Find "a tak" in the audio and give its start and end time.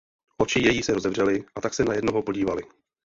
1.55-1.73